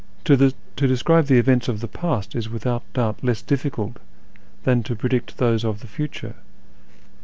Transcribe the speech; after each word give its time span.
To 0.25 0.51
describe 0.75 1.27
the 1.27 1.37
events 1.37 1.67
of 1.67 1.79
the 1.79 1.87
past 1.87 2.33
is 2.33 2.49
without 2.49 2.81
doubt 2.93 3.23
less 3.23 3.43
difficult 3.43 3.97
than 4.63 4.81
to 4.81 4.95
predict 4.95 5.37
those 5.37 5.63
of 5.63 5.81
the 5.81 5.85
future. 5.85 6.37